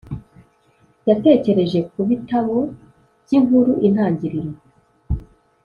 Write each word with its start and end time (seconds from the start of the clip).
yatekereje 1.09 1.79
kubitabo 1.91 2.57
byinkuru 3.23 3.71
intangiriro 3.87 4.51